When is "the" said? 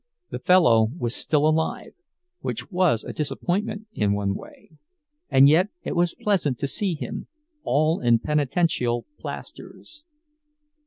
0.31-0.39